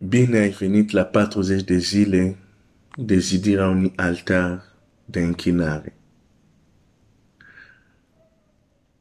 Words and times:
Bine 0.00 0.38
ai 0.38 0.50
venit 0.50 0.90
la 0.90 1.04
40 1.04 1.62
de 1.62 1.76
zile 1.76 2.36
de 2.96 3.18
zidirea 3.18 3.68
unui 3.68 3.92
altar 3.96 4.64
de 5.04 5.20
închinare. 5.20 5.96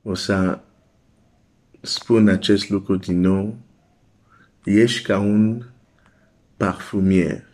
O 0.02 0.14
să 0.14 0.60
spun 1.82 2.28
acest 2.28 2.70
lucru 2.70 2.96
din 2.96 3.20
nou. 3.20 3.58
Ești 4.64 5.04
ca 5.04 5.20
un 5.20 5.64
parfumier, 6.56 7.50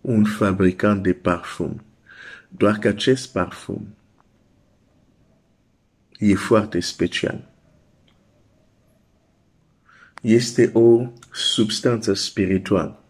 un 0.00 0.24
fabricant 0.24 1.02
de 1.02 1.12
parfum. 1.12 1.84
Doar 2.48 2.78
că 2.78 2.88
acest 2.88 3.32
parfum 3.32 3.94
e 6.18 6.34
foarte 6.34 6.80
special. 6.80 7.57
Este 10.22 10.70
o 10.72 11.10
substanță 11.32 12.12
spirituală 12.12 13.02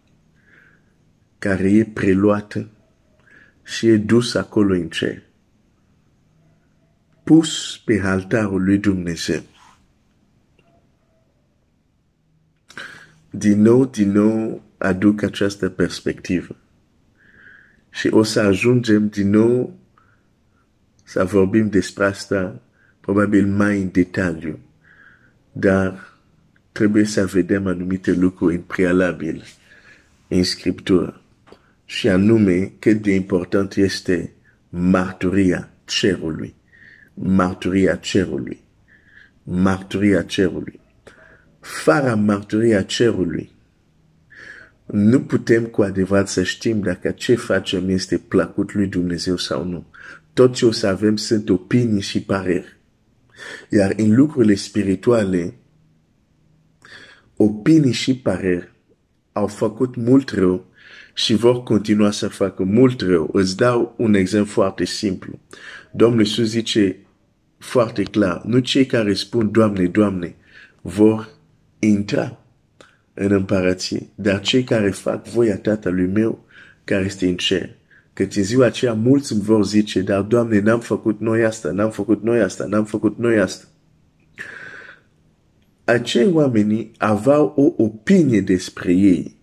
care 1.39 1.71
e 1.71 1.85
preluată 1.85 2.69
și 3.63 3.87
e 3.87 3.97
dus 3.97 4.33
acolo 4.33 4.73
în 4.73 4.89
cer. 4.89 5.21
Pus 7.23 7.81
pe 7.85 8.01
altarul 8.03 8.63
lui 8.63 8.77
Dumnezeu. 8.77 9.41
Din 13.29 13.61
nou, 13.61 13.85
din 13.85 14.11
nou, 14.11 14.63
aduc 14.77 15.21
această 15.21 15.69
perspectivă. 15.69 16.55
Și 17.89 18.07
o 18.07 18.23
să 18.23 18.39
ajungem 18.39 19.07
din 19.07 19.29
nou 19.29 19.79
să 21.03 21.23
vorbim 21.23 21.69
despre 21.69 22.05
asta 22.05 22.61
probabil 22.99 23.47
mai 23.47 23.81
în 23.81 23.91
detaliu. 23.91 24.59
Dar 25.51 26.08
trebuie 26.71 27.05
să 27.05 27.25
vedem 27.25 27.67
anumite 27.67 28.11
lucruri 28.11 28.55
în 28.55 28.61
prealabil 28.61 29.43
în 30.27 30.43
Scriptură. 30.43 31.21
Și 31.85 32.07
anume 32.07 32.71
cât 32.79 33.01
de 33.01 33.13
important 33.13 33.75
este 33.75 34.33
marturia 34.69 35.69
cerului. 35.85 36.55
Marturia 37.13 37.95
cerului. 37.95 38.59
Marturia 39.43 40.23
cerului. 40.23 40.79
Fără 41.59 42.15
marturia 42.15 42.81
cerului, 42.81 43.51
nu 44.85 45.21
putem 45.21 45.65
cu 45.65 45.81
adevărat 45.81 46.27
să 46.27 46.43
știm 46.43 46.81
dacă 46.81 47.11
ce 47.11 47.35
facem 47.35 47.89
este 47.89 48.17
plăcut 48.17 48.73
lui 48.73 48.87
Dumnezeu 48.87 49.37
sau 49.37 49.63
nu. 49.63 49.85
Tot 50.33 50.53
ce 50.53 50.65
o 50.65 50.71
să 50.71 50.87
avem 50.87 51.15
sunt 51.15 51.49
opinii 51.49 52.01
și 52.01 52.21
păreri. 52.21 52.77
Iar 53.69 53.93
în 53.97 54.15
lucrurile 54.15 54.55
spirituale, 54.55 55.53
opinii 57.41 57.91
și 57.91 58.17
păreri 58.17 58.71
au 59.31 59.47
făcut 59.47 59.95
mult 59.95 60.29
rău 60.29 60.65
și 61.13 61.35
vor 61.35 61.63
continua 61.63 62.11
să 62.11 62.27
facă 62.27 62.63
mult 62.63 63.01
rău. 63.01 63.29
Îți 63.33 63.57
dau 63.57 63.93
un 63.97 64.13
exemplu 64.13 64.51
foarte 64.51 64.85
simplu. 64.85 65.39
Domnul 65.91 66.19
Iisus 66.19 66.47
zice 66.47 66.97
foarte 67.57 68.03
clar, 68.03 68.41
nu 68.45 68.59
cei 68.59 68.85
care 68.85 69.13
spun 69.13 69.51
Doamne, 69.51 69.85
Doamne, 69.85 70.35
vor 70.81 71.29
intra 71.79 72.39
în 73.13 73.31
împărăție, 73.31 74.09
dar 74.15 74.39
cei 74.39 74.63
care 74.63 74.89
fac 74.89 75.27
voia 75.27 75.57
Tatălui 75.57 76.07
meu 76.07 76.45
care 76.83 77.05
este 77.05 77.27
în 77.27 77.35
cer. 77.35 77.69
Că 78.13 78.23
în 78.23 78.43
ziua 78.43 78.65
aceea 78.65 78.93
mulți 78.93 79.33
îmi 79.33 79.41
vor 79.41 79.65
zice, 79.65 80.01
dar 80.01 80.21
Doamne, 80.21 80.59
n-am 80.59 80.79
făcut 80.79 81.19
noi 81.19 81.43
asta, 81.43 81.71
n-am 81.71 81.91
făcut 81.91 82.23
noi 82.23 82.41
asta, 82.41 82.65
n-am 82.65 82.85
făcut 82.85 83.17
noi 83.17 83.39
asta 83.39 83.68
acei 85.89 86.31
oameni 86.31 86.91
aveau 86.97 87.53
o 87.55 87.83
opinie 87.83 88.41
despre 88.41 88.93
ei. 88.93 89.37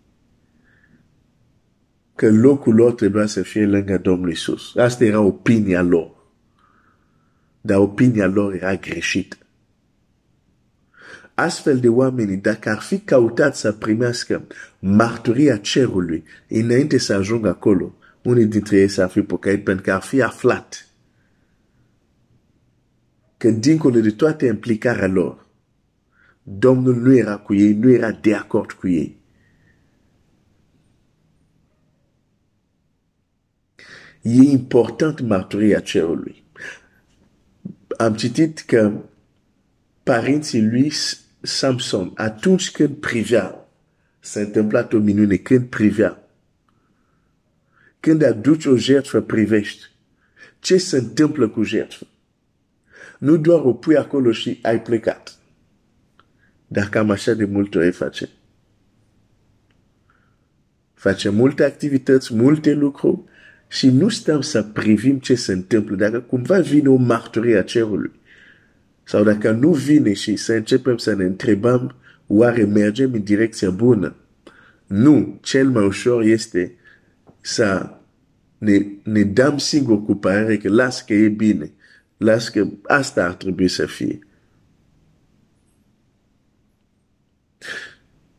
Că 2.15 2.31
locul 2.31 2.75
lor 2.75 2.93
trebuia 2.93 3.27
să 3.27 3.43
fie 3.43 3.67
lângă 3.67 3.99
Domnul 3.99 4.31
Isus. 4.31 4.77
Asta 4.77 5.05
era 5.05 5.21
opinia 5.21 5.83
lor. 5.83 6.15
Dar 7.61 7.79
opinia 7.79 8.27
lor 8.27 8.55
era 8.55 8.75
greșită. 8.75 9.37
Astfel 11.35 11.79
de 11.81 11.89
oameni, 11.89 12.37
dacă 12.37 12.69
ar 12.71 12.79
fi 12.79 12.99
căutat 12.99 13.57
să 13.57 13.73
primească 13.73 14.47
marturia 14.79 15.57
cerului 15.57 16.25
înainte 16.49 16.99
să 16.99 17.15
ajungă 17.15 17.49
acolo, 17.49 17.95
unii 18.23 18.47
dintre 18.47 18.77
ei 18.77 18.89
s-ar 18.89 19.09
fi 19.09 19.21
pocăit 19.21 19.65
pentru 19.65 19.83
că 19.83 19.93
ar 19.93 20.03
fi 20.03 20.23
aflat 20.23 20.89
că 23.37 23.51
dincolo 23.51 24.01
de 24.01 24.11
toată 24.11 24.47
implicarea 24.47 25.07
lor, 25.07 25.46
Domnul 26.49 26.95
nu 26.95 27.17
era 27.17 27.37
cu 27.37 27.55
ei, 27.55 27.73
nu 27.73 27.91
era 27.91 28.11
de 28.11 28.35
acord 28.35 28.73
cu 28.73 28.89
ei. 28.89 29.21
E 34.23 34.51
important 34.51 35.21
marturia 35.21 35.81
cerului. 35.81 36.45
Am 37.99 38.15
citit 38.15 38.59
că 38.59 38.93
părinții 40.03 40.69
lui 40.69 40.93
Samson, 41.41 42.13
atunci 42.15 42.71
când 42.71 42.97
privea, 42.97 43.69
s-a 44.21 44.41
întâmplat 44.41 44.93
o 44.93 44.99
minune, 44.99 45.37
când 45.37 45.67
privea, 45.67 46.29
când 48.01 48.23
aduci 48.23 48.65
o 48.65 48.77
jertfă, 48.77 49.21
privești. 49.21 49.85
Ce 50.59 50.77
se 50.77 50.97
întâmplă 50.97 51.49
cu 51.49 51.63
jertfă? 51.63 52.07
Nu 53.19 53.37
doar 53.37 53.61
o 53.61 53.73
pui 53.75 53.97
acolo 53.97 54.33
și 54.33 54.59
ai 54.63 54.83
plecat. 54.83 55.36
Dar 56.67 56.89
cam 56.89 57.11
așa 57.11 57.33
de 57.33 57.45
multe 57.45 57.79
ori 57.79 57.93
face. 57.93 58.29
Face 60.95 61.29
multe 61.29 61.65
activități, 61.65 62.35
multe 62.35 62.73
lucruri 62.73 63.21
și 63.69 63.91
nu 63.91 64.09
stăm 64.09 64.41
să 64.41 64.63
privim 64.63 65.19
ce 65.19 65.35
se 65.35 65.53
întâmplă. 65.53 65.97
Dacă 65.97 66.21
cumva 66.21 66.61
vine 66.61 66.89
o 66.89 66.97
marturie 66.97 67.59
a 67.59 67.63
cerului 67.63 68.13
sau 69.09 69.25
dacă 69.25 69.51
nu 69.51 69.73
vine 69.73 70.13
și 70.13 70.37
să 70.37 70.53
începem 70.53 70.97
să 70.97 71.15
ne 71.15 71.25
întrebăm 71.25 71.95
oare 72.27 72.65
mergem 72.65 73.13
în 73.13 73.23
direcția 73.23 73.71
bună. 73.71 74.17
Nu, 74.87 75.39
cel 75.43 75.69
mai 75.69 75.85
ușor 75.85 76.23
este 76.23 76.75
să 77.41 77.91
ne, 78.59 78.87
ne 79.03 79.23
dăm 79.23 79.59
singur 79.59 80.05
cu 80.05 80.15
părere 80.15 80.57
că 80.57 80.69
las 80.69 81.03
că 81.03 81.15
e 81.15 81.29
bine, 81.29 81.73
las 82.17 82.49
că 82.49 82.67
asta 82.83 83.25
ar 83.25 83.35
trebui 83.35 83.69
să 83.69 83.87
fie. 83.87 84.19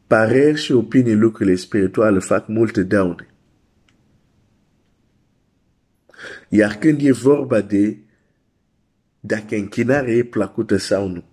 Pareri 0.07 0.59
și 0.59 0.72
opinii 0.72 1.16
lucrurile 1.16 1.56
spirituale 1.56 2.19
fac 2.19 2.47
multe 2.47 2.84
daune. 2.84 3.28
Iar 6.50 6.75
când 6.75 7.01
e 7.01 7.12
vorba 7.12 7.62
de 7.62 7.97
dacă 9.19 9.56
închinarea 9.56 10.13
e 10.13 10.23
plăcută 10.23 10.78
sau 10.78 11.07
nu, 11.07 11.23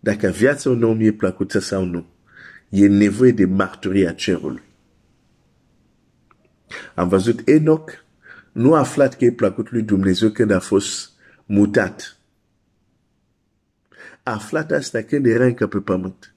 dacă 0.00 0.28
viața 0.28 0.70
unui 0.70 0.90
om 0.90 1.00
e 1.00 1.12
plăcută 1.12 1.58
sau 1.58 1.84
nu, 1.84 2.06
e 2.68 2.86
nevoie 2.86 3.30
de 3.30 3.44
marturia 3.44 4.12
cerului. 4.12 4.62
Am 6.94 7.08
văzut 7.08 7.48
Enoch, 7.48 7.92
nu 8.52 8.74
a 8.74 8.78
aflat 8.78 9.16
că 9.16 9.24
e 9.24 9.32
plăcut 9.32 9.70
lui 9.70 9.82
Dumnezeu 9.82 10.30
când 10.30 10.50
a 10.50 10.58
fost 10.58 11.10
mutat. 11.44 12.18
A 14.22 14.32
aflat 14.32 14.70
asta 14.70 15.02
când 15.02 15.26
era 15.26 15.44
încă 15.44 15.66
pe 15.66 15.78
pământ. 15.78 16.35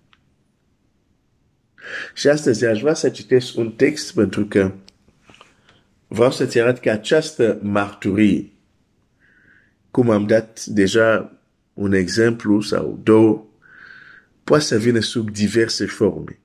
Și 2.14 2.28
astăzi 2.28 2.66
aș 2.66 2.82
vrea 2.82 2.94
să 2.94 3.10
citesc 3.10 3.58
un 3.58 3.72
text 3.72 4.14
pentru 4.14 4.46
că 4.46 4.72
vreau 6.08 6.32
să-ți 6.32 6.60
arăt 6.60 6.80
că 6.80 6.90
această 6.90 7.60
marturie, 7.62 8.52
cum 9.92 10.10
am 10.10 10.28
dat 10.28 10.66
deja 10.66 11.40
un 11.74 11.94
exemplu 11.94 12.62
sau 12.62 13.00
două, 13.04 13.46
poate 14.44 14.64
să 14.64 14.78
vină 14.78 15.00
sub 15.00 15.32
diverse 15.32 15.86
forme. 15.86 16.40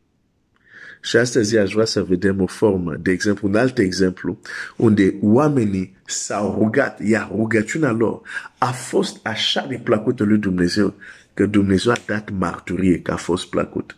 Și 1.03 1.17
astăzi 1.17 1.57
aș 1.57 1.73
vrea 1.73 1.85
să 1.85 2.03
vedem 2.03 2.41
o 2.41 2.47
formă, 2.47 2.97
de 2.97 3.11
exemplu, 3.11 3.49
un 3.49 3.55
alt 3.55 3.79
exemplu, 3.79 4.41
unde 4.77 5.15
oamenii 5.21 5.97
s-au 6.07 6.59
rugat, 6.59 7.01
iar 7.01 7.31
rugăciunea 7.35 7.91
lor 7.91 8.21
a 8.59 8.71
fost 8.71 9.27
așa 9.27 9.67
de 9.69 9.81
plăcută 9.83 10.25
lui 10.25 10.39
Dumnezeu, 10.39 10.95
că 11.35 11.47
Dumnezeu 11.47 11.93
a 11.93 12.03
dat 12.07 12.31
marturie 12.31 13.01
că 13.01 13.13
a 13.13 13.17
fost 13.17 13.47
plăcut. 13.47 13.97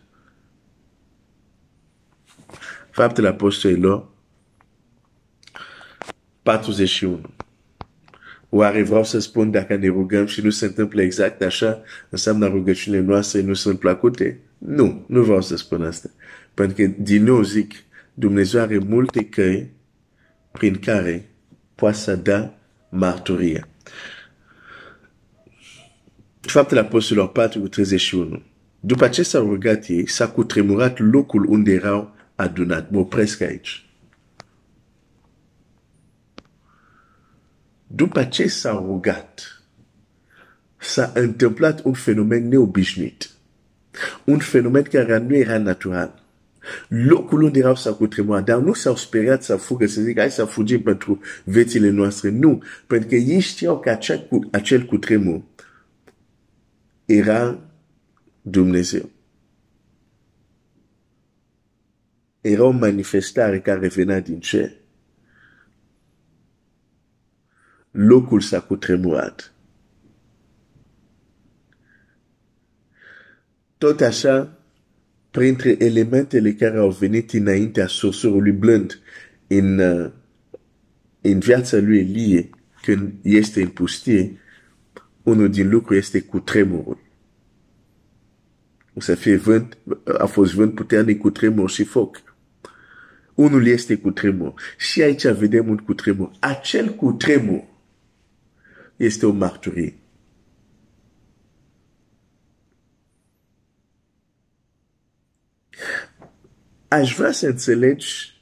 Faptele 2.97 3.27
Apostolilor 3.27 4.07
41. 6.43 7.21
Oare 8.49 8.83
vreau 8.83 9.03
să 9.03 9.19
spun 9.19 9.51
dacă 9.51 9.75
ne 9.75 9.87
rugăm 9.87 10.25
și 10.25 10.41
nu 10.41 10.49
se 10.49 10.65
întâmplă 10.65 11.01
exact 11.01 11.41
așa, 11.41 11.81
înseamnă 12.09 12.47
rugăciunile 12.47 13.01
noastre 13.01 13.41
nu 13.41 13.53
sunt 13.53 13.79
plăcute? 13.79 14.39
Nu, 14.57 15.05
nu 15.07 15.23
vreau 15.23 15.41
să 15.41 15.57
spun 15.57 15.83
asta. 15.83 16.09
Pentru 16.53 16.75
că, 16.75 16.91
din 16.97 17.23
nou 17.23 17.41
zic, 17.41 17.73
Dumnezeu 18.13 18.61
are 18.61 18.77
multe 18.77 19.25
căi 19.25 19.71
prin 20.51 20.79
care 20.79 21.29
poate 21.75 21.97
să 21.97 22.15
da 22.15 22.53
marturia. 22.89 23.67
Faptele 26.39 26.79
Apostolilor 26.79 27.31
4 27.31 27.59
cu 27.59 27.67
31. 27.67 28.43
După 28.79 29.07
ce 29.07 29.23
s-au 29.23 29.47
rugat 29.47 29.87
ei, 29.87 30.09
s-a 30.09 30.29
cutremurat 30.29 30.99
locul 30.99 31.45
unde 31.45 31.71
erau 31.71 32.15
adunat. 32.37 32.89
Mă 32.91 32.99
opresc 32.99 33.41
aici. 33.41 33.85
După 37.87 38.23
ce 38.23 38.47
s-a 38.47 38.71
rugat, 38.71 39.63
s-a 40.77 41.11
întâmplat 41.15 41.83
un 41.83 41.93
fenomen 41.93 42.47
neobișnuit. 42.47 43.29
Un 44.23 44.39
fenomen 44.39 44.83
care 44.83 45.17
nu 45.17 45.35
era 45.35 45.57
natural. 45.57 46.23
Locul 46.87 47.41
unde 47.41 47.59
erau 47.59 47.75
s-a 47.75 47.93
cutremurat, 47.93 48.43
dar 48.43 48.59
nu 48.59 48.73
s-au 48.73 48.95
speriat 48.95 49.43
să 49.43 49.55
fugă, 49.55 49.85
să 49.85 50.01
zic, 50.01 50.17
hai 50.17 50.31
să 50.31 50.45
fugim 50.45 50.81
pentru 50.81 51.19
viețile 51.43 51.89
noastre. 51.89 52.29
Nu, 52.29 52.63
pentru 52.87 53.07
că 53.07 53.15
ei 53.15 53.39
știau 53.39 53.79
că 53.79 53.89
acel, 53.89 54.27
acel 54.51 54.85
cutremur 54.85 55.41
era 57.05 57.59
Dumnezeu. 58.41 59.09
Era 62.41 62.63
o 62.63 62.69
manifestare 62.69 63.59
care 63.59 63.87
venea 63.87 64.19
din 64.19 64.39
cer. 64.39 64.71
Locul 67.91 68.41
s-a 68.41 68.61
cutremurat. 68.61 69.53
Tot 73.77 74.01
așa, 74.01 74.57
printre 75.31 75.75
elementele 75.79 76.53
care 76.53 76.77
au 76.77 76.89
venit 76.89 77.31
înaintea 77.31 77.87
sorsorului 77.87 78.51
blând 78.51 78.99
în, 79.47 79.79
uh, 79.79 80.11
în 81.21 81.39
viața 81.39 81.77
lui 81.77 81.99
Elie, 81.99 82.49
când 82.81 83.13
este 83.21 83.61
în 83.61 83.69
pustie, 83.69 84.39
unul 85.23 85.49
din 85.49 85.69
lucruri 85.69 85.99
este 85.99 86.21
cu 86.21 86.39
tremurul. 86.39 86.99
O 88.93 88.99
să 88.99 89.15
fie 89.15 89.35
vânt, 89.35 89.77
a 90.17 90.25
fost 90.25 90.53
vânt 90.53 90.75
puternic 90.75 91.19
cu 91.19 91.29
tremur 91.29 91.69
și 91.69 91.83
foc. 91.83 92.26
Unul 93.37 93.67
este 93.67 93.97
cu 93.97 94.11
tremur. 94.11 94.53
Și 94.77 95.01
aici 95.01 95.27
vedem 95.27 95.69
un 95.69 95.77
cu 95.77 95.93
tremur. 95.93 96.31
Acel 96.39 96.89
cu 96.89 97.11
tremur 97.11 97.63
este 98.95 99.25
o 99.25 99.31
marturie. 99.31 99.95
Aș 106.87 107.15
vrea 107.15 107.31
să 107.31 107.47
înțelegi 107.47 108.41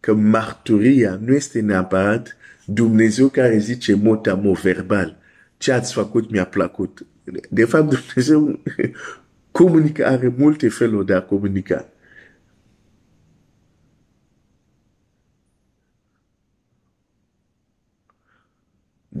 că 0.00 0.14
marturia 0.14 1.18
nu 1.22 1.34
este 1.34 1.60
neapărat 1.60 2.36
Dumnezeu 2.64 3.28
care 3.28 3.58
zice 3.58 3.94
mot 3.94 4.26
a 4.26 4.34
mot 4.34 4.60
verbal. 4.60 5.18
Ce 5.56 5.72
ați 5.72 5.92
făcut 5.92 6.30
mi-a 6.30 6.46
plăcut. 6.46 7.06
De 7.50 7.64
fapt, 7.64 7.88
Dumnezeu 7.88 8.60
comunică, 9.50 10.06
are 10.06 10.34
multe 10.36 10.68
feluri 10.68 11.06
de 11.06 11.14
a 11.14 11.22
comunica. 11.22 11.88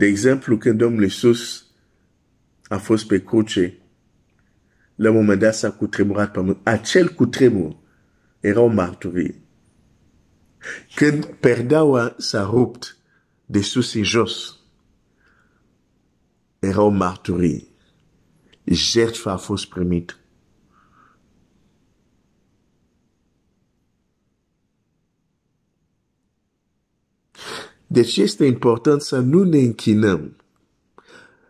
De 0.00 0.06
exemplu, 0.06 0.58
când 0.58 0.78
Domnul 0.78 1.02
Iisus 1.02 1.66
a 2.68 2.78
fost 2.78 3.06
pe 3.06 3.22
cruce, 3.22 3.78
la 4.94 5.10
un 5.10 5.16
moment 5.16 5.40
dat 5.40 5.54
s-a 5.54 5.70
cutremurat 5.70 6.32
pământ. 6.32 6.58
Acel 6.62 7.08
cutremur 7.08 7.76
era 8.40 8.60
o 8.60 8.66
marturie. 8.66 9.42
Când 10.94 11.24
perdeaua 11.24 12.14
s-a 12.18 12.42
rupt 12.42 12.96
de 13.46 13.60
sus 13.60 13.94
în 13.94 14.02
jos, 14.02 14.58
era 16.58 16.82
o 16.82 16.88
marturie. 16.88 17.64
Jertfa 18.64 19.32
a 19.32 19.36
fost 19.36 19.68
primită. 19.68 20.14
Deci 27.92 28.16
este 28.16 28.44
important 28.44 29.02
să 29.02 29.18
nu 29.18 29.42
ne 29.42 29.58
închinăm, 29.58 30.36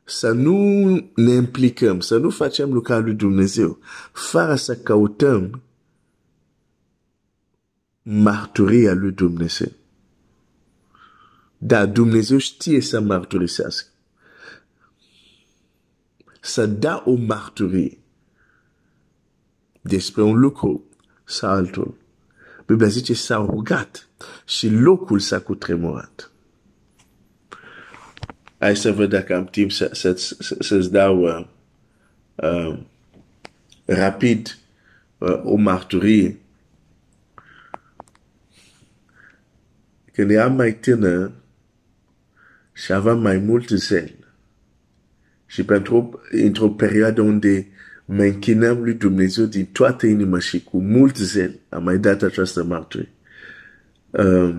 să 0.05 0.31
nu 0.33 0.89
ne 1.15 1.33
implicăm, 1.33 2.01
să 2.01 2.19
nu 2.19 2.31
facem 2.31 2.73
lucrarea 2.73 3.05
lui 3.05 3.15
Dumnezeu, 3.15 3.79
fără 4.13 4.55
să 4.55 4.77
căutăm 4.77 5.63
marturia 8.03 8.95
lui 8.95 9.13
Dumnezeu. 9.13 9.73
Dar 11.59 11.87
Dumnezeu 11.87 12.39
știe 12.39 12.81
să 12.81 13.01
marturisească. 13.01 13.89
Să 16.41 16.67
da 16.67 17.03
o 17.07 17.15
marturie 17.15 17.99
despre 19.81 20.23
un 20.23 20.39
lucru 20.39 20.85
sau 21.25 21.51
altul. 21.51 22.00
Biblia 22.71 22.89
zice 22.89 23.15
s-a 23.15 23.37
rugat 23.37 24.09
și 24.47 24.69
locul 24.69 25.19
s-a 25.19 25.41
cutremurat. 25.41 26.31
Hai 28.59 28.77
să 28.77 28.93
văd 28.93 29.11
dacă 29.11 29.37
am 29.37 29.45
timp 29.45 29.73
să, 29.73 29.91
să, 29.93 30.13
să, 30.15 30.57
să-ți 30.59 30.91
dau 30.91 31.23
uh, 31.23 31.47
uh, 32.35 32.79
rapid 33.85 34.59
uh, 35.19 35.41
o 35.45 35.55
marturie. 35.55 36.39
Când 40.13 40.31
eram 40.31 40.55
mai 40.55 40.75
tânăr 40.75 41.33
și 42.73 42.93
aveam 42.93 43.21
mai 43.21 43.39
mult 43.39 43.69
zel 43.69 44.15
și 45.47 45.65
pentru 45.65 46.21
într-o 46.31 46.69
perioadă 46.69 47.21
unde 47.21 47.69
mă 48.13 48.23
închinam 48.23 48.83
lui 48.83 48.95
Dumnezeu 48.95 49.45
din 49.45 49.67
toată 49.67 50.07
inima 50.07 50.39
și 50.39 50.65
cu 50.65 50.81
mult 50.81 51.17
zel 51.17 51.59
am 51.69 51.83
mai 51.83 51.99
dat 51.99 52.23
această 52.23 52.65
marturie. 52.65 53.09
Uh, 54.11 54.57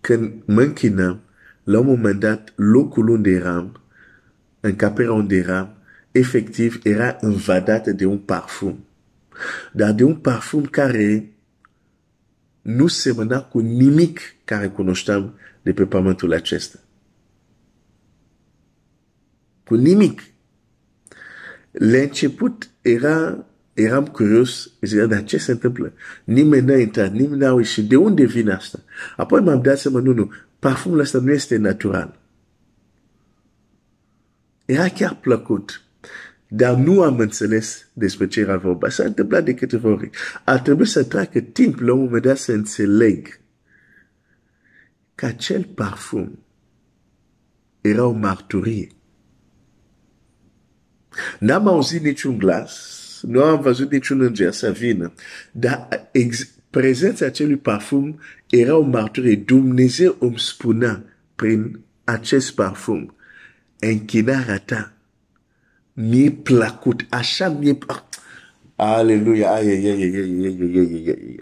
când 0.00 0.32
mă 0.44 0.62
închinam, 0.62 1.20
la 1.64 1.78
un 1.78 1.86
moment 1.86 2.20
dat, 2.20 2.52
locul 2.56 3.08
unde 3.08 3.30
eram, 3.30 3.80
încăperea 4.60 5.12
unde 5.12 5.36
eram, 5.36 5.76
efectiv 6.10 6.80
era 6.82 7.16
invadată 7.22 7.92
de 7.92 8.06
un 8.06 8.18
parfum. 8.18 8.84
Dar 9.72 9.92
de 9.92 10.04
un 10.04 10.14
parfum 10.14 10.64
care 10.64 11.32
nu 12.62 12.86
semăna 12.86 13.42
cu 13.42 13.58
nimic 13.58 14.20
care 14.44 14.68
cunoșteam 14.68 15.34
de 15.62 15.72
pe 15.72 15.86
pământul 15.86 16.32
acesta. 16.32 16.78
Cu 19.64 19.74
nimic. 19.74 20.22
La 21.78 21.98
început 21.98 22.70
era, 22.80 23.46
eram 23.72 24.06
curios, 24.06 24.70
zicea, 24.80 25.06
dar 25.06 25.24
ce 25.24 25.38
se 25.38 25.50
întâmplă? 25.50 25.92
Nimeni 26.24 26.66
n-a 26.66 26.76
intrat, 26.76 27.12
nimeni 27.12 27.40
n-a 27.40 27.56
ieșit. 27.56 27.88
De 27.88 27.96
unde 27.96 28.24
vine 28.24 28.52
asta? 28.52 28.78
Apoi 29.16 29.40
m-am 29.40 29.62
dat 29.62 29.78
seama, 29.78 30.00
nu, 30.00 30.12
nu, 30.12 30.32
parfumul 30.58 30.98
ăsta 30.98 31.18
nu 31.18 31.32
este 31.32 31.56
natural. 31.56 32.18
Era 34.64 34.88
chiar 34.88 35.18
plăcut. 35.20 35.82
Dar 36.48 36.76
nu 36.76 37.02
am 37.02 37.18
înțeles 37.18 37.88
despre 37.92 38.26
ce 38.26 38.40
era 38.40 38.56
vorba. 38.56 38.88
S-a 38.88 39.04
întâmplat 39.04 39.44
de 39.44 39.54
câteva 39.54 39.88
ori. 39.88 40.10
A 40.44 40.58
trebuit 40.60 40.88
să 40.88 41.04
treacă 41.04 41.40
timp 41.40 41.78
la 41.78 41.92
un 41.92 42.02
moment 42.02 42.22
dat 42.22 42.36
să 42.36 42.52
înțeleg 42.52 43.40
că 45.14 45.26
acel 45.26 45.64
parfum 45.64 46.38
era 47.80 48.06
o 48.06 48.12
marturie. 48.12 48.88
N-am 51.38 51.68
auzit 51.68 52.02
niciun 52.02 52.38
glas, 52.38 52.94
nu 53.22 53.42
am 53.42 53.60
văzut 53.60 53.90
niciun 53.90 54.20
înger 54.20 54.52
să 54.52 54.70
vină, 54.70 55.12
dar 55.52 55.88
prezența 56.70 57.26
acelui 57.26 57.56
parfum 57.56 58.20
era 58.50 58.76
o 58.76 58.80
marturie. 58.80 59.36
Dumnezeu 59.36 60.16
îmi 60.20 60.38
spunea 60.38 61.04
prin 61.34 61.80
acest 62.04 62.54
parfum, 62.54 63.14
închinarea 63.78 64.58
ta 64.58 64.92
mi-e 65.92 66.30
plăcut, 66.30 67.06
așa 67.08 67.48
mi-e 67.48 67.78
Aleluia, 68.76 69.50
ai, 69.50 69.66
ai, 69.66 69.84
ai, 69.84 70.02
ai, 70.02 70.14
ai, 70.14 70.56
ai, 70.60 70.76
ai, 70.76 71.04
ai. 71.06 71.38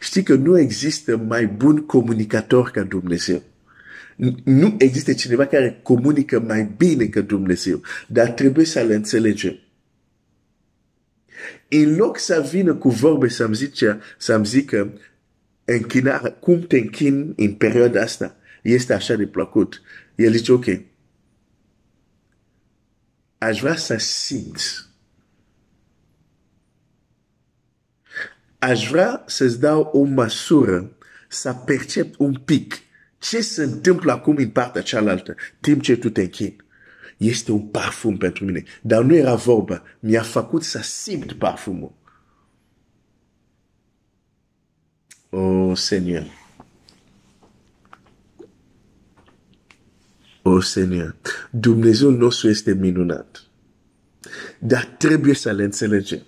Știi 0.00 0.22
că 0.22 0.34
nu 0.34 0.58
există 0.58 1.16
mai 1.16 1.46
bun 1.46 1.86
comunicator 1.86 2.70
ca 2.70 2.82
Dumnezeu. 2.82 3.42
Nu 4.44 4.74
există 4.78 5.12
cineva 5.12 5.46
care 5.46 5.80
comunică 5.82 6.40
mai 6.40 6.74
bine 6.76 7.06
ca 7.06 7.20
Dumnezeu, 7.20 7.82
dar 8.08 8.30
trebuie 8.30 8.64
să 8.64 8.80
le 8.80 8.94
înțelegem. 8.94 9.58
În 11.68 11.96
loc 11.96 12.18
să 12.18 12.48
vină 12.50 12.74
cu 12.74 12.88
vorbe 12.88 13.28
să-mi 13.28 13.54
zice, 13.54 14.00
să-mi 14.18 14.46
zică, 14.46 14.98
închinare, 15.64 16.30
cum 16.30 16.60
te 16.60 16.78
închin 16.78 17.32
în 17.36 17.54
perioada 17.54 18.00
asta, 18.00 18.36
este 18.62 18.92
așa 18.92 19.14
de 19.14 19.26
plăcut. 19.26 19.82
El 20.14 20.32
zice, 20.32 20.52
ok, 20.52 20.66
aș 23.38 23.60
vrea 23.60 23.76
să 23.76 23.96
simt. 23.96 24.88
Aș 28.58 28.88
vrea 28.90 29.24
să-ți 29.26 29.60
dau 29.60 29.82
o 29.82 30.02
măsură 30.02 30.96
să 31.28 31.52
percep 31.52 32.14
un 32.18 32.34
pic 32.34 32.74
ce 33.20 33.40
se 33.40 33.62
întâmplă 33.62 34.12
acum 34.12 34.36
în 34.36 34.50
partea 34.50 34.82
cealaltă, 34.82 35.34
timp 35.60 35.82
ce 35.82 35.96
tu 35.96 36.10
te 36.10 36.20
închini. 36.20 36.56
Este 37.16 37.52
un 37.52 37.60
parfum 37.60 38.16
pentru 38.16 38.44
mine. 38.44 38.64
Dar 38.82 39.02
nu 39.02 39.14
era 39.14 39.34
vorba. 39.34 39.82
Mi-a 40.00 40.22
făcut 40.22 40.62
să 40.62 40.78
simt 40.82 41.32
parfumul. 41.32 41.92
O, 45.30 45.74
Seigneur. 45.74 46.26
O, 50.42 50.60
Seigneur. 50.60 51.16
Dumnezeu 51.50 52.10
nostru 52.10 52.48
este 52.48 52.74
minunat. 52.74 53.44
Dar 54.58 54.84
trebuie 54.84 55.34
să 55.34 55.52
le 55.52 55.62
înțelegem. 55.62 56.22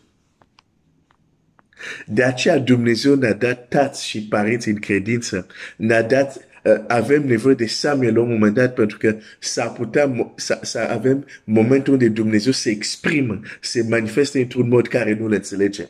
De 2.06 2.24
aceea 2.24 2.58
Dumnezeu 2.58 3.14
ne-a 3.14 3.34
dat 3.34 3.68
tați 3.68 4.06
și 4.06 4.26
părinți 4.26 4.68
în 4.68 4.76
credință. 4.76 5.46
Ne-a 5.76 6.02
dat, 6.02 6.36
uh, 6.36 6.42
avem 6.86 7.26
nevoie 7.26 7.54
de 7.54 7.66
Samuel 7.66 8.14
la 8.14 8.20
un 8.20 8.28
moment 8.28 8.54
dat 8.54 8.74
pentru 8.74 8.98
că 8.98 9.16
s-ar 9.38 9.72
putea 9.72 10.32
să, 10.36 10.58
să 10.62 10.78
avem 10.78 11.26
momentul 11.44 11.92
unde 11.92 12.08
Dumnezeu 12.08 12.52
se 12.52 12.70
exprimă, 12.70 13.40
se 13.60 13.82
manifestă 13.82 14.38
într-un 14.38 14.68
mod 14.68 14.88
care 14.88 15.14
nu 15.14 15.28
le 15.28 15.36
înțelegem. 15.36 15.88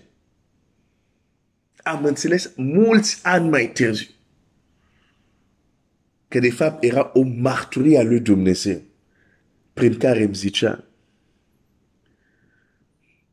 Am 1.77 2.05
înțeles 2.05 2.53
mulți 2.57 3.21
ani 3.23 3.49
mai 3.49 3.71
târziu 3.73 4.09
că 6.29 6.39
de 6.39 6.51
fapt 6.51 6.85
era 6.85 7.11
o 7.15 7.23
marturie 7.23 7.99
a 7.99 8.03
lui 8.03 8.21
Dumnezeu 8.21 8.83
prin 9.73 9.97
care 9.97 10.23
îmi 10.23 10.35
zicea 10.35 10.85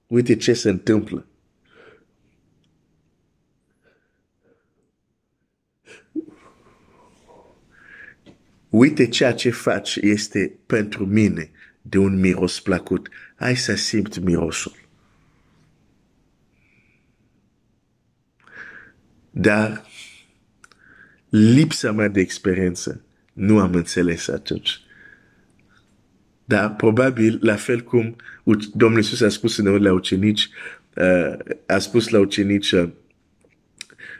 uite 0.08 0.36
ce 0.36 0.54
se 0.54 0.70
întâmplă. 0.70 1.29
Uite 8.70 9.08
ceea 9.08 9.34
ce 9.34 9.50
faci 9.50 9.96
este 9.96 10.54
pentru 10.66 11.06
mine 11.06 11.52
de 11.82 11.98
un 11.98 12.20
miros 12.20 12.60
plăcut. 12.60 13.10
Hai 13.36 13.56
să 13.56 13.76
simt 13.76 14.20
mirosul. 14.20 14.76
Dar 19.32 19.86
lipsa 21.30 21.92
mea 21.92 22.08
de 22.08 22.20
experiență 22.20 23.02
nu 23.34 23.60
am 23.60 23.74
înțeles 23.74 24.28
atunci. 24.28 24.80
Dar 26.46 26.76
probabil, 26.76 27.40
la 27.42 27.56
fel 27.56 27.82
cum 27.82 28.16
Domnul 28.74 28.98
Iisus 28.98 29.22
a 29.22 29.30
spus 29.30 29.58
în 29.58 29.84
la 29.84 29.94
ucenici, 29.94 30.50
uh, 30.96 31.38
a 31.66 31.78
spus 31.78 32.10
la 32.10 32.20
ucenici, 32.20 32.72
uh, 32.72 32.90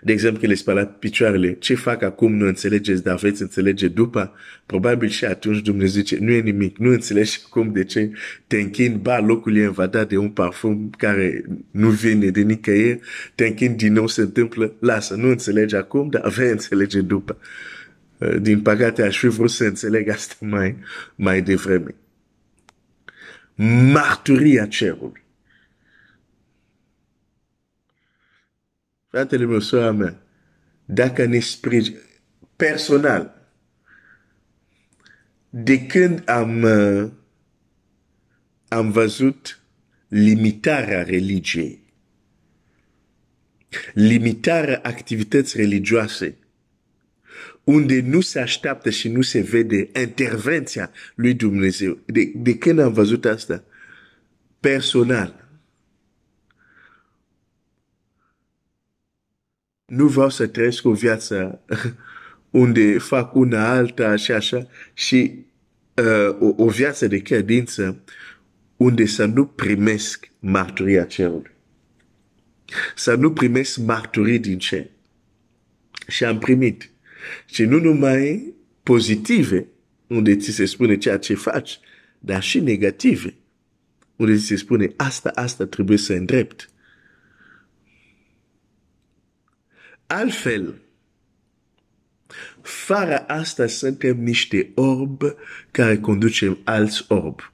de 0.02 0.12
exemplu, 0.12 0.40
că 0.40 0.48
le 0.48 0.54
spălat 0.54 0.98
picioarele, 0.98 1.54
ce 1.54 1.76
fac 1.76 2.02
acum 2.02 2.36
nu 2.36 2.48
înțelegeți, 2.48 3.04
dar 3.04 3.16
veți 3.16 3.42
înțelege 3.42 3.88
după, 3.88 4.34
probabil 4.66 5.10
și 5.10 5.26
atunci 5.26 5.62
Dumnezeu 5.62 6.02
zice, 6.02 6.18
nu 6.20 6.32
e 6.32 6.40
nimic, 6.40 6.78
nu 6.78 6.90
înțelegi 6.90 7.40
cum 7.50 7.72
de 7.72 7.84
ce 7.84 8.12
te 8.48 8.58
închin, 8.58 9.00
ba, 9.02 9.20
locul 9.20 9.58
e 9.58 9.62
invadat 9.62 10.10
de 10.10 10.18
un 10.18 10.30
parfum 10.30 10.90
care 10.98 11.46
nu 11.72 11.90
vine 11.90 12.30
de 12.30 12.42
nicăieri, 12.42 13.00
te 13.36 13.48
închin 13.48 13.76
din 13.76 13.94
nou 13.94 14.08
se 14.08 14.22
întâmplă, 14.22 14.74
lasă, 14.80 15.16
nu 15.16 15.30
înțelegi 15.30 15.76
acum, 15.76 16.10
dar 16.10 16.30
vei 16.30 16.50
înțelege 16.50 17.02
după. 17.02 17.38
Din 18.42 18.62
păcate, 18.62 19.02
aș 19.02 19.18
fi 19.20 19.28
vrut 19.28 19.50
să 19.50 19.64
înțeleg 19.64 20.10
asta 20.10 20.36
mai, 20.40 20.76
mai 21.16 21.42
devreme. 21.42 21.96
Marturia 23.92 24.66
cerului. 24.66 25.24
Fratele 29.10 29.46
meu, 29.46 29.60
sora 29.60 29.92
mea, 29.92 30.22
dacă 30.86 31.26
ne 31.26 31.40
sprijin 31.40 31.98
personal, 32.56 33.50
de 35.50 35.86
când 35.86 36.30
am, 36.30 36.62
uh, 36.62 37.10
am 38.68 38.92
văzut 38.92 39.62
limitarea 40.08 41.04
religiei, 41.04 41.84
limitarea 43.94 44.80
activității 44.84 45.60
religioase, 45.60 46.38
unde 47.64 48.02
nu 48.02 48.22
se 48.22 48.40
așteaptă 48.40 48.90
și 48.90 49.08
nu 49.10 49.22
se 49.22 49.42
vede 49.42 49.90
intervenția 50.02 50.92
lui 51.16 51.34
Dumnezeu. 51.34 52.00
De, 52.06 52.32
de 52.36 52.58
când 52.58 52.80
am 52.80 52.94
văzut 52.94 53.26
asta, 53.26 53.64
personal, 54.60 55.49
nu 59.90 60.08
vreau 60.08 60.30
să 60.30 60.48
trăiesc 60.48 60.86
o 60.86 60.92
viață 60.92 61.62
unde 62.50 62.98
fac 63.12 63.36
una 63.36 63.70
alta 63.70 64.16
și 64.16 64.32
așa 64.32 64.68
și 64.94 65.46
uh, 65.94 66.36
o, 66.40 66.64
o 66.64 66.70
viață 66.70 67.08
de 67.08 67.18
credință 67.18 68.04
unde 68.78 69.06
să 69.06 69.26
nu 69.26 69.46
primesc 69.46 70.32
marturia 70.40 71.04
cerului. 71.04 71.52
Să 72.96 73.16
nu 73.16 73.32
primesc 73.32 73.78
marturii 73.78 74.40
din 74.40 74.58
cer. 74.58 74.90
Și 76.08 76.24
am 76.24 76.40
primit. 76.40 76.90
Și 77.46 77.64
nu 77.64 77.80
numai 77.80 78.54
pozitive, 78.84 79.68
unde 80.08 80.36
ți 80.36 80.52
se 80.52 80.66
spune 80.66 80.98
ceea 80.98 81.18
ce 81.18 81.34
faci, 81.34 81.80
dar 82.20 82.44
și 82.44 82.60
negative, 82.60 83.34
unde 84.16 84.36
ți 84.36 84.46
se 84.46 84.56
spune 84.56 84.94
asta, 84.96 85.32
asta 85.36 85.66
trebuie 85.66 85.98
să 85.98 86.14
îndrept. 86.14 86.70
Altfel, 90.12 90.76
fără 92.62 93.18
asta 93.28 93.68
suntem 93.68 94.24
niște 94.24 94.72
orb 94.76 95.22
care 95.72 95.98
conducem 95.98 96.58
alți 96.64 97.06
orb. 97.08 97.54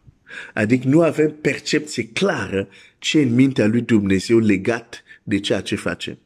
Adică 0.53 0.87
nu 0.87 1.01
avem 1.01 1.35
percepție 1.41 2.07
clară 2.07 2.67
ce 2.97 3.21
în 3.21 3.33
mintea 3.33 3.67
lui 3.67 3.81
Dumnezeu 3.81 4.39
legat 4.39 5.03
de 5.23 5.39
ceea 5.39 5.61
ce 5.61 5.75
facem. 5.75 6.17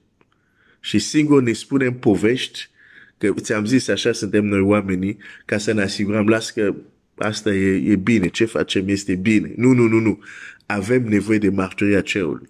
Și 0.80 1.00
singur 1.00 1.42
ne 1.42 1.54
spunem 1.54 1.94
povești, 1.94 2.70
că 3.18 3.34
ți-am 3.40 3.66
zis 3.66 3.88
așa 3.88 4.12
suntem 4.12 4.46
noi 4.46 4.62
oamenii, 4.62 5.18
ca 5.46 5.58
să 5.58 5.72
ne 5.72 5.82
asigurăm, 5.82 6.28
las 6.28 6.52
că 6.52 6.76
asta 7.16 7.54
e, 7.54 7.92
e 7.92 7.96
bine, 7.96 8.28
ce 8.28 8.46
facem 8.46 8.88
este 8.88 9.16
bine. 9.16 9.54
Nu, 9.56 9.72
nu, 9.72 9.88
nu, 9.88 10.00
nu. 10.00 10.24
Avem 10.66 11.04
nevoie 11.04 11.38
de 11.38 11.50
marturia 11.50 12.02
cerului. 12.02 12.50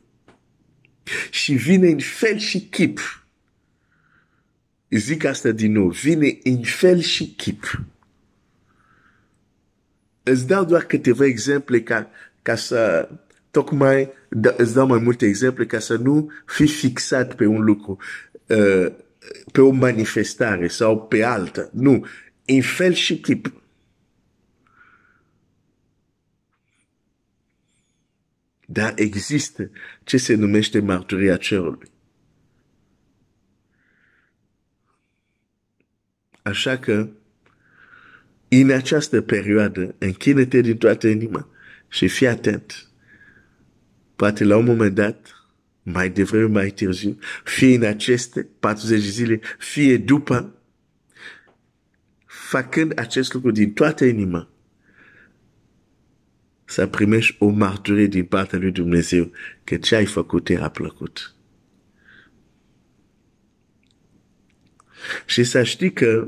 Și 1.31 1.53
vine 1.53 1.87
în 1.87 1.99
fel 1.99 2.37
și 2.37 2.59
chip 2.59 2.99
zic 4.89 5.23
asta 5.23 5.51
din 5.51 5.71
nou, 5.71 5.89
vine 5.89 6.39
în 6.43 6.63
fel 6.63 6.99
și 6.99 7.33
chip. 7.37 7.83
Îți 10.23 10.47
dau 10.47 10.65
doar 10.65 10.83
câteva 10.83 11.25
exemple 11.25 11.81
ca, 11.81 12.09
ca 12.41 12.55
să, 12.55 13.09
tocmai, 13.51 14.09
da, 14.29 14.53
îți 14.57 14.73
dau 14.73 14.87
mai 14.87 14.99
multe 14.99 15.25
exemple 15.25 15.65
ca 15.65 15.79
să 15.79 15.95
nu 15.95 16.31
fii 16.45 16.67
fixat 16.67 17.35
pe 17.35 17.45
un 17.45 17.63
lucru, 17.63 17.97
uh, 18.45 18.91
pe 19.51 19.61
o 19.61 19.69
manifestare 19.69 20.67
sau 20.67 21.01
pe 21.01 21.23
alta. 21.23 21.69
Nu, 21.73 22.05
în 22.45 22.61
fel 22.61 22.93
și 22.93 23.19
chip. 23.19 23.53
Dar 28.65 28.93
există 28.95 29.69
ce 30.03 30.17
se 30.17 30.35
numește 30.35 30.79
marturia 30.79 31.37
cerului. 31.37 31.91
Așa 36.49 36.77
că, 36.77 37.09
în 38.47 38.69
această 38.69 39.21
perioadă, 39.21 39.95
închină-te 39.97 40.61
din 40.61 40.77
toată 40.77 41.07
inima 41.07 41.47
și 41.87 42.07
fii 42.07 42.27
atent. 42.27 42.87
Poate 44.15 44.43
la 44.43 44.57
un 44.57 44.65
moment 44.65 44.95
dat, 44.95 45.45
mai 45.83 46.09
devreme, 46.09 46.45
mai 46.45 46.69
târziu, 46.69 47.17
fie 47.43 47.75
în 47.75 47.83
aceste 47.83 48.47
40 48.59 48.99
zile, 48.99 49.39
fie 49.57 49.97
după, 49.97 50.55
făcând 52.25 52.99
acest 52.99 53.33
lucru 53.33 53.51
din 53.51 53.73
toată 53.73 54.05
inima, 54.05 54.49
să 56.65 56.87
primești 56.87 57.35
o 57.39 57.47
marturie 57.49 58.07
din 58.07 58.25
partea 58.25 58.59
lui 58.59 58.71
Dumnezeu 58.71 59.31
că 59.63 59.77
ce 59.77 59.95
ai 59.95 60.05
făcut 60.05 60.43
te-a 60.43 60.69
plăcut. 60.69 61.33
Și 65.25 65.43
să 65.43 65.63
știi 65.63 65.93
că, 65.93 66.27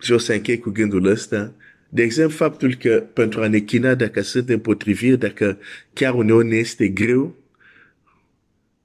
și 0.00 0.12
o 0.12 0.18
să 0.18 0.32
închei 0.32 0.58
cu 0.58 0.70
gândul 0.70 1.06
ăsta, 1.06 1.54
de 1.88 2.02
exemplu, 2.02 2.36
faptul 2.36 2.74
că 2.74 3.04
pentru 3.12 3.42
a 3.42 3.48
ne 3.48 3.58
china 3.58 3.94
dacă 3.94 4.20
sunt 4.20 4.48
împotriviri, 4.48 5.18
dacă 5.18 5.58
chiar 5.92 6.14
uneori 6.14 6.46
ne 6.46 6.56
este 6.56 6.88
greu, 6.88 7.36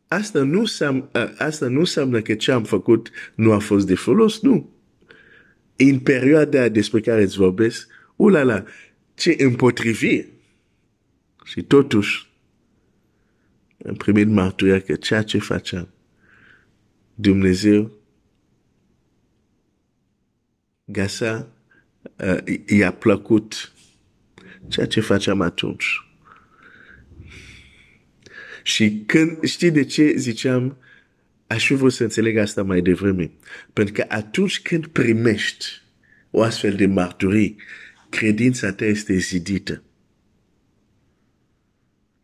asta 0.07 0.43
nu, 0.43 0.59
înseamnă, 0.59 1.09
asta 1.37 1.67
nu 1.67 1.79
înseamnă 1.79 2.21
că 2.21 2.35
ce 2.35 2.51
am 2.51 2.63
făcut 2.63 3.09
nu 3.35 3.51
a 3.51 3.59
fost 3.59 3.87
de 3.87 3.95
folos, 3.95 4.41
nu. 4.41 4.73
În 5.75 5.99
perioada 5.99 6.69
despre 6.69 6.99
care 6.99 7.21
îți 7.21 7.37
vorbesc, 7.37 7.87
ulala, 8.15 8.63
ce 9.13 9.35
împotriviri. 9.37 10.27
Și 11.43 11.61
totuși, 11.61 12.29
am 13.87 13.95
primit 13.95 14.27
mărturia 14.27 14.79
că 14.79 14.95
ceea 14.95 15.21
ce 15.21 15.37
facem 15.37 15.94
Dumnezeu 17.15 17.91
gasa 20.85 21.47
uh, 22.17 22.57
i-a 22.67 22.93
plăcut 22.93 23.73
ceea 24.67 24.85
ce 24.87 24.99
facem 24.99 25.41
atunci. 25.41 25.85
Și 28.63 29.03
când, 29.05 29.43
știi 29.43 29.71
de 29.71 29.83
ce 29.83 30.13
ziceam, 30.15 30.77
aș 31.47 31.65
fi 31.65 31.73
vrut 31.73 31.93
să 31.93 32.03
înțeleg 32.03 32.37
asta 32.37 32.63
mai 32.63 32.81
devreme. 32.81 33.31
Pentru 33.73 33.93
că 33.93 34.05
atunci 34.07 34.61
când 34.61 34.87
primești 34.87 35.65
o 36.31 36.41
astfel 36.41 36.75
de 36.75 36.85
marturii, 36.85 37.55
credința 38.09 38.73
ta 38.73 38.85
este 38.85 39.17
zidită. 39.17 39.83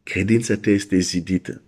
Credința 0.04 0.58
ta 0.58 0.70
este 0.70 1.00
zidită. 1.00 1.62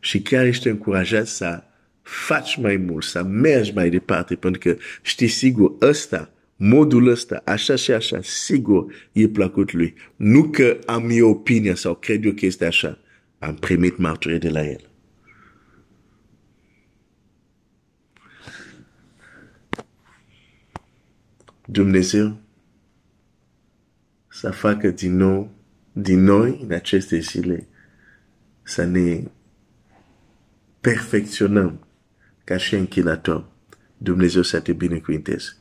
Și 0.00 0.22
chiar 0.22 0.44
ești 0.44 0.68
încurajat 0.68 1.26
să 1.26 1.64
faci 2.02 2.56
mai 2.56 2.76
mult, 2.76 3.04
să 3.04 3.22
mergi 3.22 3.72
mai 3.74 3.90
departe, 3.90 4.34
pentru 4.34 4.60
că 4.60 4.76
știi 5.02 5.28
sigur, 5.28 5.76
ăsta, 5.80 6.32
modul 6.56 7.06
ăsta, 7.06 7.42
așa 7.44 7.74
și 7.74 7.92
așa, 7.92 8.18
sigur, 8.22 8.92
e 9.12 9.28
plăcut 9.28 9.72
lui. 9.72 9.94
Nu 10.16 10.48
că 10.50 10.78
am 10.86 11.08
eu 11.10 11.28
opinia 11.28 11.74
sau 11.74 11.94
cred 11.94 12.24
eu 12.24 12.32
că 12.32 12.46
este 12.46 12.64
așa. 12.64 12.98
Am 13.38 13.54
primit 13.54 13.96
marturie 13.96 14.38
de 14.38 14.48
la 14.48 14.66
el. 14.66 14.90
Dumnezeu 21.66 22.40
să 24.28 24.50
facă 24.50 24.88
din 24.88 25.16
nou, 25.16 25.50
din 25.92 26.22
noi, 26.22 26.60
în 26.62 26.72
aceste 26.72 27.18
zile, 27.18 27.68
să 28.62 28.84
ne 28.84 29.22
perfecționăm 30.80 31.86
ca 32.44 32.56
și 32.56 32.74
închinator. 32.74 33.44
Dumnezeu 33.96 34.42
să 34.42 34.60
te 34.60 34.72
binecuvinteze. 34.72 35.56